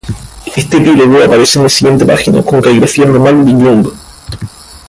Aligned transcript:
Este 0.55 0.77
epílogo 0.77 1.21
aparece 1.21 1.59
en 1.59 1.63
la 1.65 1.69
siguiente 1.69 2.07
página, 2.07 2.41
con 2.41 2.59
caligrafía 2.59 3.05
normal 3.05 3.45
de 3.45 3.51
Jung. 3.51 3.87